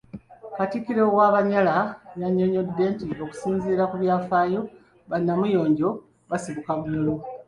Katikkiro 0.57 1.03
w'Abanyala 1.17 1.75
yannyonnyodde 2.21 2.83
nti 2.93 3.05
okusinziira 3.23 3.83
ku 3.89 3.95
byafaayo, 4.01 4.61
ba 5.09 5.17
Namuyonjo 5.25 5.89
basibuka 6.29 6.71
Bunyoro. 6.79 7.13